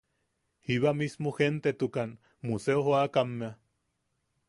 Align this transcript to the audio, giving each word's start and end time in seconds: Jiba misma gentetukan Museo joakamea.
Jiba 0.69 0.93
misma 1.01 1.35
gentetukan 1.41 2.17
Museo 2.51 2.83
joakamea. 2.91 3.55